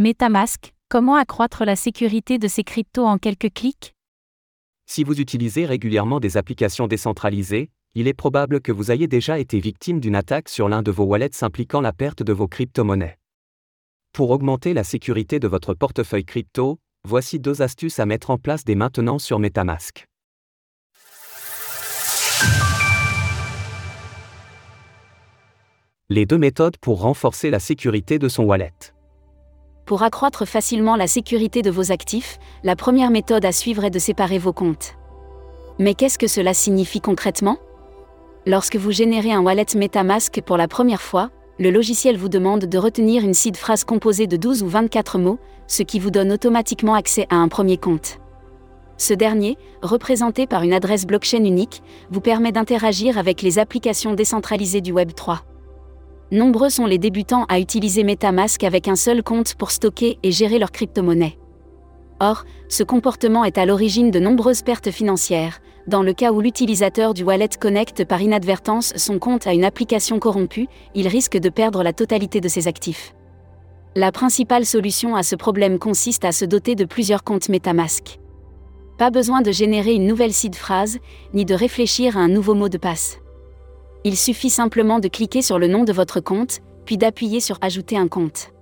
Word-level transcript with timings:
MetaMask, 0.00 0.74
comment 0.88 1.16
accroître 1.16 1.64
la 1.64 1.74
sécurité 1.74 2.38
de 2.38 2.46
ces 2.46 2.62
cryptos 2.62 3.04
en 3.04 3.18
quelques 3.18 3.52
clics? 3.52 3.96
Si 4.86 5.02
vous 5.02 5.20
utilisez 5.20 5.66
régulièrement 5.66 6.20
des 6.20 6.36
applications 6.36 6.86
décentralisées, 6.86 7.72
il 7.96 8.06
est 8.06 8.14
probable 8.14 8.60
que 8.60 8.70
vous 8.70 8.92
ayez 8.92 9.08
déjà 9.08 9.40
été 9.40 9.58
victime 9.58 9.98
d'une 9.98 10.14
attaque 10.14 10.50
sur 10.50 10.68
l'un 10.68 10.82
de 10.82 10.92
vos 10.92 11.02
wallets 11.02 11.42
impliquant 11.42 11.80
la 11.80 11.92
perte 11.92 12.22
de 12.22 12.32
vos 12.32 12.46
crypto-monnaies. 12.46 13.18
Pour 14.12 14.30
augmenter 14.30 14.72
la 14.72 14.84
sécurité 14.84 15.40
de 15.40 15.48
votre 15.48 15.74
portefeuille 15.74 16.24
crypto, 16.24 16.78
voici 17.02 17.40
deux 17.40 17.60
astuces 17.60 17.98
à 17.98 18.06
mettre 18.06 18.30
en 18.30 18.38
place 18.38 18.64
dès 18.64 18.76
maintenant 18.76 19.18
sur 19.18 19.40
MetaMask. 19.40 20.06
Les 26.08 26.24
deux 26.24 26.38
méthodes 26.38 26.76
pour 26.76 27.00
renforcer 27.00 27.50
la 27.50 27.58
sécurité 27.58 28.20
de 28.20 28.28
son 28.28 28.44
wallet. 28.44 28.72
Pour 29.88 30.02
accroître 30.02 30.44
facilement 30.44 30.96
la 30.96 31.06
sécurité 31.06 31.62
de 31.62 31.70
vos 31.70 31.92
actifs, 31.92 32.38
la 32.62 32.76
première 32.76 33.08
méthode 33.10 33.46
à 33.46 33.52
suivre 33.52 33.84
est 33.86 33.90
de 33.90 33.98
séparer 33.98 34.36
vos 34.36 34.52
comptes. 34.52 34.96
Mais 35.78 35.94
qu'est-ce 35.94 36.18
que 36.18 36.26
cela 36.26 36.52
signifie 36.52 37.00
concrètement? 37.00 37.56
Lorsque 38.44 38.76
vous 38.76 38.92
générez 38.92 39.32
un 39.32 39.40
wallet 39.40 39.64
MetaMask 39.74 40.42
pour 40.42 40.58
la 40.58 40.68
première 40.68 41.00
fois, 41.00 41.30
le 41.58 41.70
logiciel 41.70 42.18
vous 42.18 42.28
demande 42.28 42.66
de 42.66 42.76
retenir 42.76 43.24
une 43.24 43.32
seed 43.32 43.56
phrase 43.56 43.84
composée 43.84 44.26
de 44.26 44.36
12 44.36 44.62
ou 44.62 44.68
24 44.68 45.16
mots, 45.16 45.38
ce 45.66 45.82
qui 45.82 46.00
vous 46.00 46.10
donne 46.10 46.32
automatiquement 46.32 46.92
accès 46.92 47.26
à 47.30 47.36
un 47.36 47.48
premier 47.48 47.78
compte. 47.78 48.18
Ce 48.98 49.14
dernier, 49.14 49.56
représenté 49.80 50.46
par 50.46 50.64
une 50.64 50.74
adresse 50.74 51.06
blockchain 51.06 51.44
unique, 51.44 51.82
vous 52.10 52.20
permet 52.20 52.52
d'interagir 52.52 53.16
avec 53.16 53.40
les 53.40 53.58
applications 53.58 54.12
décentralisées 54.12 54.82
du 54.82 54.92
Web 54.92 55.14
3. 55.14 55.47
Nombreux 56.30 56.68
sont 56.68 56.84
les 56.84 56.98
débutants 56.98 57.46
à 57.48 57.58
utiliser 57.58 58.04
MetaMask 58.04 58.62
avec 58.62 58.86
un 58.86 58.96
seul 58.96 59.22
compte 59.22 59.54
pour 59.54 59.70
stocker 59.70 60.18
et 60.22 60.30
gérer 60.30 60.58
leur 60.58 60.72
crypto-monnaie. 60.72 61.38
Or, 62.20 62.44
ce 62.68 62.82
comportement 62.82 63.44
est 63.44 63.56
à 63.56 63.64
l'origine 63.64 64.10
de 64.10 64.18
nombreuses 64.18 64.62
pertes 64.62 64.90
financières, 64.90 65.60
dans 65.86 66.02
le 66.02 66.12
cas 66.12 66.32
où 66.32 66.42
l'utilisateur 66.42 67.14
du 67.14 67.24
wallet 67.24 67.48
connecte 67.58 68.04
par 68.04 68.20
inadvertance 68.20 68.92
son 68.96 69.18
compte 69.18 69.46
à 69.46 69.54
une 69.54 69.64
application 69.64 70.18
corrompue, 70.18 70.66
il 70.94 71.08
risque 71.08 71.38
de 71.38 71.48
perdre 71.48 71.82
la 71.82 71.94
totalité 71.94 72.42
de 72.42 72.48
ses 72.48 72.68
actifs. 72.68 73.14
La 73.96 74.12
principale 74.12 74.66
solution 74.66 75.16
à 75.16 75.22
ce 75.22 75.34
problème 75.34 75.78
consiste 75.78 76.26
à 76.26 76.32
se 76.32 76.44
doter 76.44 76.74
de 76.74 76.84
plusieurs 76.84 77.24
comptes 77.24 77.48
MetaMask. 77.48 78.18
Pas 78.98 79.08
besoin 79.08 79.40
de 79.40 79.50
générer 79.50 79.94
une 79.94 80.06
nouvelle 80.06 80.34
seed 80.34 80.56
phrase, 80.56 80.98
ni 81.32 81.46
de 81.46 81.54
réfléchir 81.54 82.18
à 82.18 82.20
un 82.20 82.28
nouveau 82.28 82.52
mot 82.54 82.68
de 82.68 82.76
passe. 82.76 83.18
Il 84.04 84.16
suffit 84.16 84.50
simplement 84.50 85.00
de 85.00 85.08
cliquer 85.08 85.42
sur 85.42 85.58
le 85.58 85.66
nom 85.66 85.84
de 85.84 85.92
votre 85.92 86.20
compte, 86.20 86.60
puis 86.84 86.96
d'appuyer 86.96 87.40
sur 87.40 87.58
Ajouter 87.60 87.96
un 87.96 88.08
compte. 88.08 88.52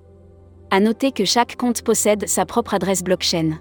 À 0.70 0.80
noter 0.80 1.12
que 1.12 1.24
chaque 1.24 1.56
compte 1.56 1.82
possède 1.82 2.26
sa 2.26 2.46
propre 2.46 2.74
adresse 2.74 3.04
blockchain. 3.04 3.58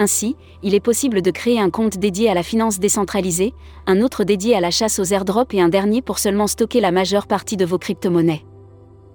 Ainsi, 0.00 0.36
il 0.62 0.74
est 0.74 0.80
possible 0.80 1.22
de 1.22 1.30
créer 1.30 1.60
un 1.60 1.70
compte 1.70 1.98
dédié 1.98 2.30
à 2.30 2.34
la 2.34 2.42
finance 2.42 2.78
décentralisée, 2.78 3.52
un 3.86 4.00
autre 4.00 4.24
dédié 4.24 4.54
à 4.54 4.60
la 4.60 4.70
chasse 4.70 4.98
aux 4.98 5.12
airdrops 5.12 5.54
et 5.54 5.60
un 5.60 5.68
dernier 5.68 6.02
pour 6.02 6.18
seulement 6.18 6.46
stocker 6.46 6.80
la 6.80 6.92
majeure 6.92 7.26
partie 7.26 7.56
de 7.56 7.64
vos 7.64 7.78
crypto-monnaies. 7.78 8.44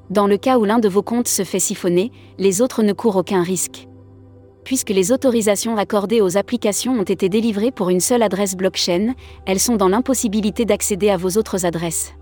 Dans 0.10 0.28
le 0.28 0.38
cas 0.38 0.58
où 0.58 0.66
l'un 0.66 0.80
de 0.80 0.90
vos 0.90 1.02
comptes 1.02 1.28
se 1.28 1.44
fait 1.44 1.60
siphonner, 1.60 2.12
les 2.38 2.62
autres 2.62 2.84
ne 2.84 2.94
courent 2.94 3.16
aucun 3.16 3.42
risque 3.42 3.88
puisque 4.64 4.90
les 4.90 5.12
autorisations 5.12 5.78
accordées 5.78 6.22
aux 6.22 6.38
applications 6.38 6.94
ont 6.94 7.04
été 7.04 7.30
délivrées 7.30 7.72
pour 7.72 7.90
une 7.90 8.00
seule 8.00 8.24
adresse 8.24 8.56
blockchain, 8.56 9.14
elles 9.46 9.60
sont 9.60 9.76
dans 9.76 9.90
l'impossibilité 9.90 10.66
d'accéder 10.66 11.10
à 11.10 11.18
vos 11.18 11.38
autres 11.38 11.66
adresses. 11.66 12.14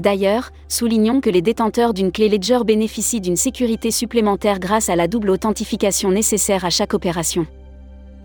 D'ailleurs, 0.00 0.50
soulignons 0.68 1.20
que 1.20 1.30
les 1.30 1.42
détenteurs 1.42 1.94
d'une 1.94 2.12
clé 2.12 2.28
Ledger 2.28 2.60
bénéficient 2.64 3.20
d'une 3.20 3.36
sécurité 3.36 3.90
supplémentaire 3.90 4.58
grâce 4.58 4.88
à 4.88 4.96
la 4.96 5.08
double 5.08 5.30
authentification 5.30 6.10
nécessaire 6.10 6.64
à 6.64 6.70
chaque 6.70 6.94
opération. 6.94 7.46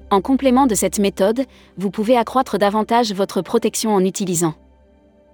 En 0.10 0.20
complément 0.20 0.68
de 0.68 0.76
cette 0.76 1.00
méthode, 1.00 1.46
vous 1.78 1.90
pouvez 1.90 2.18
accroître 2.18 2.58
davantage 2.58 3.14
votre 3.14 3.42
protection 3.42 3.96
en 3.96 4.04
utilisant. 4.04 4.56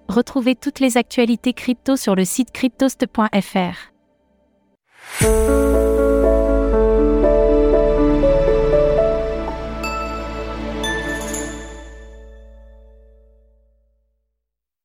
Retrouvez 0.07 0.55
toutes 0.55 0.79
les 0.79 0.97
actualités 0.97 1.53
crypto 1.53 1.95
sur 1.95 2.15
le 2.15 2.23
site 2.23 2.51
cryptost.fr. 2.51 3.91